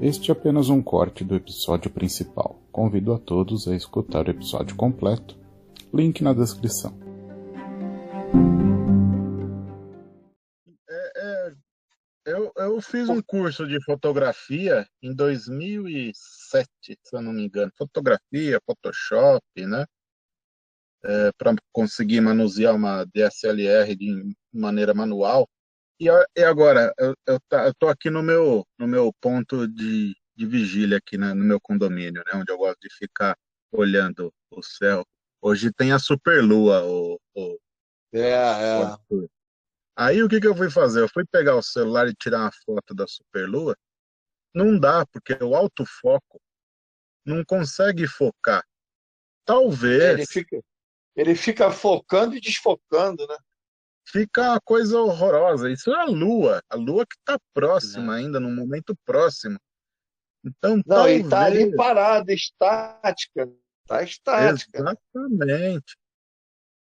[0.00, 2.62] Este é apenas um corte do episódio principal.
[2.70, 5.36] Convido a todos a escutar o episódio completo.
[5.92, 6.96] Link na descrição.
[10.88, 11.54] É, é,
[12.26, 17.72] eu, eu fiz um curso de fotografia em 2007, se eu não me engano.
[17.76, 19.84] Fotografia, Photoshop, né?
[21.04, 25.48] É, para conseguir manusear uma DSLR de maneira manual.
[26.00, 26.06] E,
[26.36, 30.46] e agora, eu, eu, tá, eu tô aqui no meu, no meu ponto de, de
[30.46, 32.32] vigília aqui né, no meu condomínio, né?
[32.34, 33.36] Onde eu gosto de ficar
[33.72, 35.04] olhando o céu.
[35.40, 37.58] Hoje tem a superlua, o, o,
[38.12, 38.96] É, é.
[39.10, 39.28] o
[39.96, 41.00] Aí o que, que eu fui fazer?
[41.00, 43.76] Eu fui pegar o celular e tirar uma foto da superlua.
[44.54, 46.40] Não dá, porque o autofoco
[47.26, 48.64] não consegue focar.
[49.44, 50.60] Talvez Ele fica,
[51.16, 53.36] ele fica focando e desfocando, né?
[54.10, 55.70] Fica uma coisa horrorosa.
[55.70, 59.58] Isso é a lua, a lua que está próxima ainda, num momento próximo.
[60.44, 61.26] Então, Não, talvez...
[61.26, 63.50] e tá ali parada, estática.
[63.86, 64.78] Tá estática.
[64.78, 65.96] Exatamente.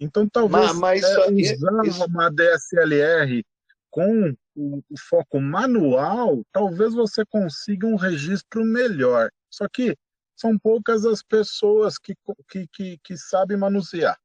[0.00, 3.44] Então, talvez Mas- mas é, usar isso- uma DSLR
[3.90, 9.30] com o, o foco manual, talvez você consiga um registro melhor.
[9.50, 9.96] Só que
[10.36, 12.14] são poucas as pessoas que,
[12.48, 14.16] que, que, que sabem manusear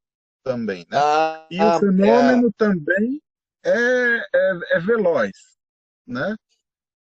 [0.44, 0.98] também, né?
[0.98, 3.20] Ah, E o fenômeno também
[3.64, 5.32] é, é, é veloz,
[6.06, 6.36] né?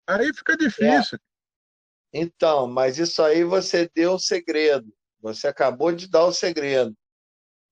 [0.06, 1.18] Aí fica difícil.
[2.12, 4.92] Então, mas isso aí você deu o segredo.
[5.20, 6.94] Você acabou de dar o segredo.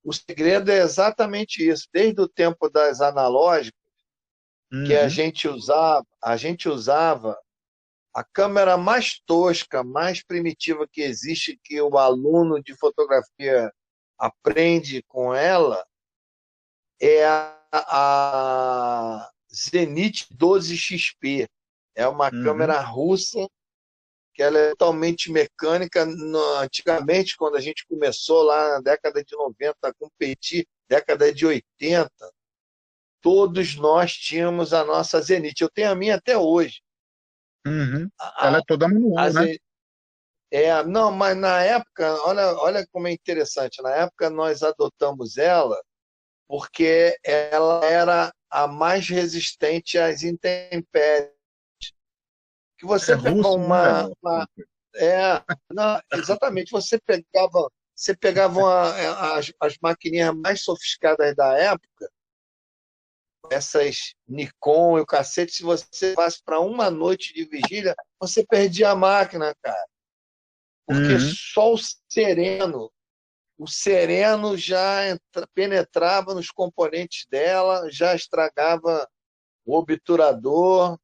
[0.04, 1.88] O segredo é exatamente isso.
[1.92, 3.78] Desde o tempo das analógicas,
[4.86, 5.08] que a Uhum.
[5.10, 7.36] gente usava, a gente usava
[8.14, 13.72] a câmera mais tosca, mais primitiva que existe, que o aluno de fotografia
[14.18, 15.86] aprende com ela,
[17.00, 21.48] é a, a Zenit 12XP.
[21.94, 22.42] É uma Uhum.
[22.44, 23.48] câmera russa
[24.34, 26.04] que ela é totalmente mecânica.
[26.60, 32.08] Antigamente, quando a gente começou lá na década de 90 a competir, década de 80,
[33.20, 35.60] todos nós tínhamos a nossa Zenit.
[35.60, 36.80] Eu tenho a minha até hoje.
[37.66, 38.08] Uhum.
[38.18, 39.56] A- Ela é toda manual, né?
[40.50, 43.82] É, não, mas na época, olha, olha como é interessante.
[43.82, 45.78] Na época nós adotamos ela
[46.48, 51.32] porque ela era a mais resistente às intempéries.
[52.78, 54.14] Que você É pega russo, uma, né?
[54.22, 54.48] uma-
[54.96, 56.70] é, não, exatamente.
[56.70, 62.10] Você pegava, você pegava uma- as, as maquininhas mais sofisticadas da época,
[63.50, 68.90] essas Nikon e o cacete, se você fosse para uma noite de vigília, você perdia
[68.90, 69.86] a máquina, cara.
[70.88, 71.18] Porque Uhum.
[71.20, 71.78] só o
[72.08, 72.90] sereno,
[73.58, 79.06] o sereno já entra- penetrava nos componentes dela, já estragava
[79.66, 80.98] o obturador,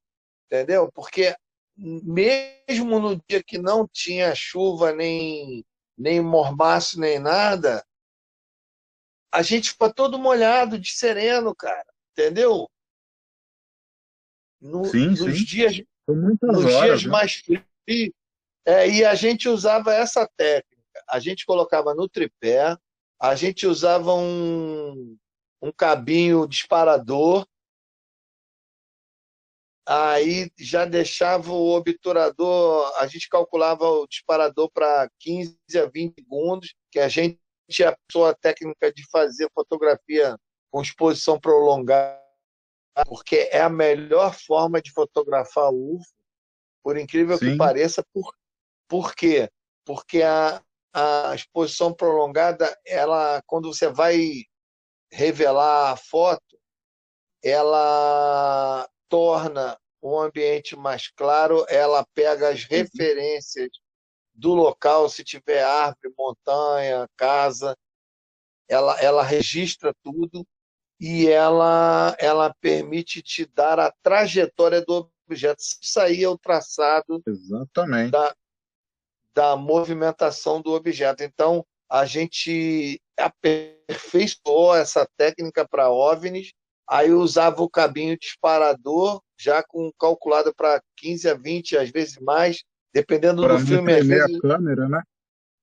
[0.47, 0.91] entendeu?
[0.91, 1.37] Porque
[1.77, 5.63] mesmo no dia que não tinha chuva, nem,
[5.99, 7.85] nem mormaço, nem nada,
[9.31, 12.71] a gente ficou todo molhado de sereno, cara, entendeu?
[14.59, 15.45] No- Sim, nos sim.
[15.45, 17.11] dias nos horas, dias né?
[17.11, 18.15] mais frios.
[18.67, 20.75] É, e a gente usava essa técnica.
[21.09, 22.77] A gente colocava no tripé,
[23.21, 25.17] a gente usava um,
[25.61, 27.47] um cabinho disparador,
[29.87, 36.75] aí já deixava o obturador, a gente calculava o disparador para 15 a 20 segundos,
[36.91, 37.39] que a gente
[37.83, 40.39] aprendeu a técnica de fazer fotografia
[40.71, 42.21] com exposição prolongada,
[43.07, 46.03] porque é a melhor forma de fotografar UFO,
[46.83, 47.57] por incrível que Sim.
[47.57, 48.33] pareça, por,
[48.89, 49.51] por quê?
[49.85, 50.63] Porque a,
[50.93, 54.45] a exposição prolongada, ela, quando você vai
[55.11, 56.59] revelar a foto,
[57.43, 63.69] ela torna o ambiente mais claro, ela pega as referências
[64.35, 67.77] do local, se tiver árvore, montanha, casa,
[68.69, 70.47] ela, ela registra tudo
[70.99, 75.61] e ela, ela permite te dar a trajetória do objeto.
[75.61, 78.11] Isso aí é o traçado Exatamente.
[78.11, 78.35] da,
[79.35, 81.23] da movimentação do objeto.
[81.23, 86.53] Então, a gente aperfeiçoou essa técnica para OVNIs,
[86.89, 92.63] aí usava o cabinho disparador, já com calculado para 15 a 20, às vezes mais,
[92.93, 93.93] dependendo Para do filme.
[93.93, 95.03] Às vezes, a câmera, né?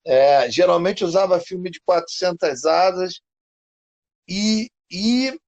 [0.06, 3.22] é, geralmente usava filme de 400 asas
[4.28, 5.40] e, e,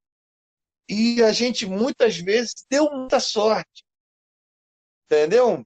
[0.90, 3.84] e a gente muitas vezes deu muita sorte,
[5.06, 5.66] entendeu?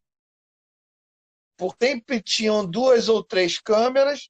[1.57, 4.29] Porque sempre tinham duas ou três câmeras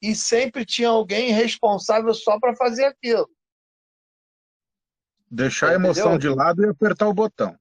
[0.00, 3.28] e sempre tinha alguém responsável só para fazer aquilo.
[5.28, 6.36] Deixar a emoção de Entendeu?
[6.36, 7.58] lado e apertar o botão.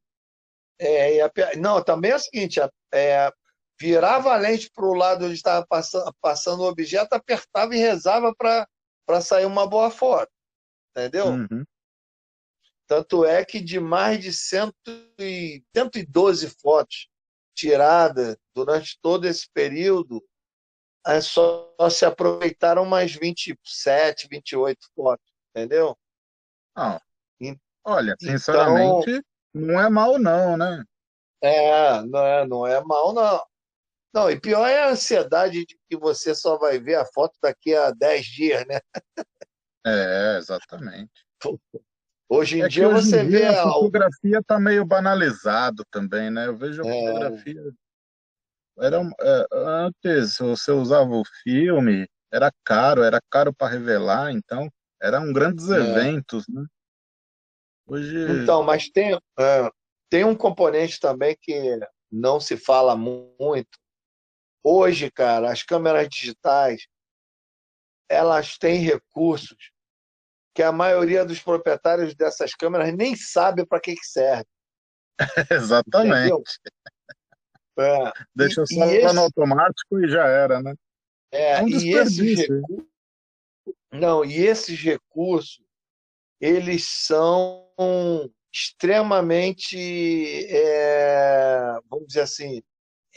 [0.80, 2.60] É, a, não, também é o seguinte,
[2.94, 3.32] é,
[3.80, 8.34] virava a lente para o lado onde estava passando, passando o objeto, apertava e rezava
[8.36, 10.32] para sair uma boa foto.
[10.92, 11.28] Entendeu?
[11.28, 11.66] Uhum.
[12.88, 14.76] Tanto é que de mais de cento
[15.18, 17.10] e, 112 fotos
[17.56, 20.24] tiradas durante todo esse período,
[21.08, 25.98] é só, só se aproveitaram mais 27, 28 fotos, entendeu?
[27.84, 29.22] Olha, então sinceramente, então,
[29.54, 30.84] não é mal não, né?
[31.42, 33.46] É, não é, não é mal não.
[34.12, 37.76] Não, e pior é a ansiedade de que você só vai ver a foto daqui
[37.76, 38.80] a 10 dias, né?
[39.86, 41.12] É, exatamente.
[42.28, 43.46] Hoje em é dia hoje você em dia vê.
[43.58, 46.48] A fotografia está meio banalizado também, né?
[46.48, 47.08] Eu vejo a é...
[47.08, 47.62] fotografia.
[48.78, 54.70] Era, é, antes você usava o filme, era caro, era caro para revelar, então
[55.02, 55.78] eram grandes é.
[55.78, 56.66] eventos, né?
[57.88, 58.42] Hoje...
[58.42, 59.72] Então, mas tem, é,
[60.10, 61.80] tem um componente também que
[62.12, 63.78] não se fala muito,
[64.68, 66.88] Hoje, cara, as câmeras digitais
[68.10, 69.72] elas têm recursos
[70.56, 74.48] que a maioria dos proprietários dessas câmeras nem sabe para que, que serve.
[75.52, 76.60] Exatamente.
[77.78, 78.14] É.
[78.34, 79.14] Deixa e, só esse...
[79.14, 80.74] no automático e já era, né?
[81.30, 82.88] É, é um e esses recursos...
[83.92, 85.62] Não, e esses recursos,
[86.40, 87.70] eles são
[88.54, 89.78] extremamente,
[90.50, 92.64] é, vamos dizer assim,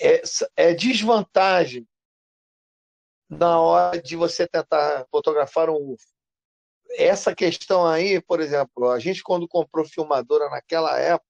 [0.01, 0.23] é,
[0.57, 1.87] é desvantagem
[3.29, 6.18] na hora de você tentar fotografar um UFO.
[6.97, 11.29] Essa questão aí, por exemplo, a gente quando comprou filmadora naquela época,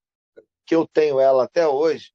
[0.66, 2.12] que eu tenho ela até hoje,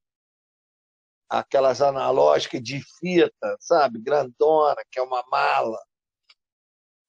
[1.27, 5.79] aquelas analógicas de fita, sabe, grandona, que é uma mala.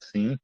[0.03, 0.37] Sim.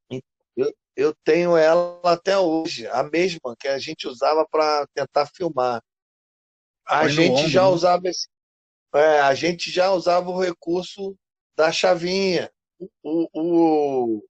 [0.57, 5.83] Eu, eu tenho ela até hoje, a mesma que a gente usava para tentar filmar.
[6.87, 7.69] A Foi gente já né?
[7.69, 8.29] usava esse,
[8.95, 11.17] é, a gente já usava o recurso
[11.57, 12.51] da chavinha.
[13.03, 14.29] O, o,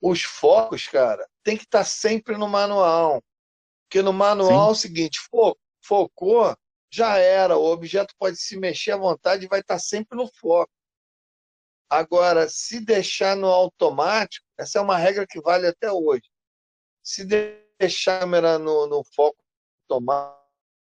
[0.00, 3.22] os focos, cara, tem que estar tá sempre no manual.
[3.84, 4.68] Porque no manual Sim.
[4.68, 6.56] é o seguinte, fo, focou,
[6.90, 7.56] já era.
[7.56, 10.70] O objeto pode se mexer à vontade e vai estar tá sempre no foco.
[11.88, 16.28] Agora, se deixar no automático, essa é uma regra que vale até hoje.
[17.02, 19.38] Se deixar a câmera no, no foco
[19.88, 20.46] automático,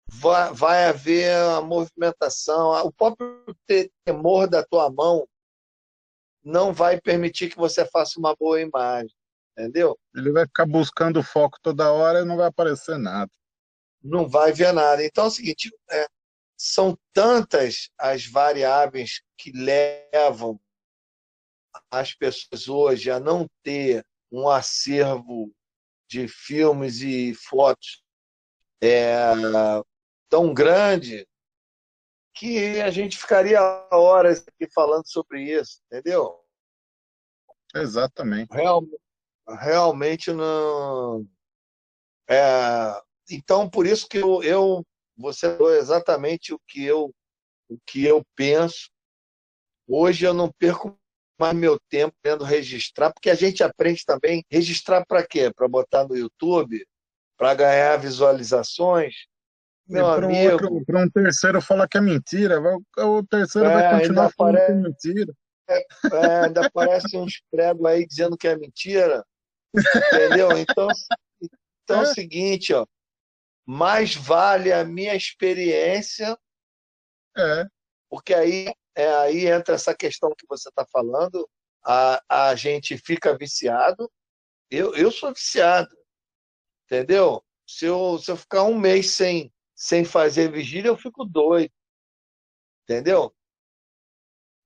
[0.08, 3.56] vai, vai haver a movimentação, o próprio
[4.04, 5.26] temor da tua mão
[6.44, 9.14] não vai permitir que você faça uma boa imagem,
[9.56, 9.98] entendeu?
[10.14, 13.30] Ele vai ficar buscando foco toda hora e não vai aparecer nada.
[14.02, 15.02] Não vai ver nada.
[15.02, 16.06] Então é o seguinte, é,
[16.56, 20.60] são tantas as variáveis que levam
[21.90, 25.50] as pessoas hoje a não ter um acervo
[26.08, 28.02] de filmes e fotos
[28.82, 29.14] é,
[30.28, 31.26] tão grande
[32.34, 33.60] que a gente ficaria
[33.92, 36.40] horas aqui falando sobre isso, entendeu?
[37.74, 38.52] Exatamente.
[38.52, 38.82] Real,
[39.48, 41.26] realmente não.
[42.28, 43.00] É,
[43.30, 44.84] então, por isso que eu, eu
[45.16, 47.14] você falou exatamente o que eu
[47.68, 48.90] o que eu penso.
[49.86, 50.98] Hoje eu não perco
[51.38, 55.52] mais meu tempo tendo registrar, porque a gente aprende também registrar para quê?
[55.52, 56.86] Para botar no YouTube,
[57.36, 59.26] para ganhar visualizações.
[59.86, 62.58] Meu para um, outro, para um terceiro falar que é mentira,
[62.98, 65.34] o terceiro é, vai continuar falando que é mentira.
[65.68, 65.78] É,
[66.12, 69.24] é, ainda aparece uns pregos aí dizendo que é mentira.
[69.74, 70.50] Entendeu?
[70.58, 70.88] Então,
[71.82, 72.02] então é.
[72.02, 72.86] o seguinte, ó.
[73.66, 76.36] Mais vale a minha experiência.
[77.36, 77.66] É.
[78.10, 81.48] Porque aí, é, aí entra essa questão que você está falando.
[81.84, 84.10] A, a gente fica viciado.
[84.70, 85.94] Eu, eu sou viciado.
[86.84, 87.42] Entendeu?
[87.66, 89.50] Se eu, se eu ficar um mês sem,
[89.84, 91.70] sem fazer vigília, eu fico doido.
[92.84, 93.34] Entendeu?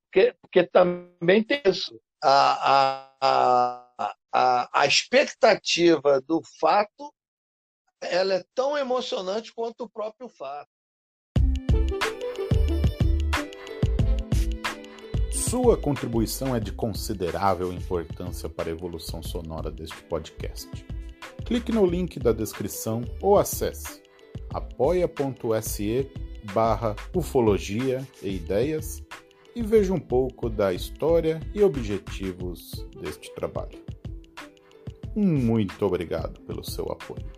[0.05, 2.01] Porque, porque também tem isso.
[2.23, 7.13] A, a, a, a expectativa do fato
[8.01, 10.71] ela é tão emocionante quanto o próprio fato.
[15.33, 20.69] Sua contribuição é de considerável importância para a evolução sonora deste podcast.
[21.45, 24.07] Clique no link da descrição ou acesse
[24.53, 26.11] apoia.se
[26.53, 29.03] barra ufologia e ideias
[29.55, 33.79] e veja um pouco da história e objetivos deste trabalho.
[35.15, 37.38] Muito obrigado pelo seu apoio.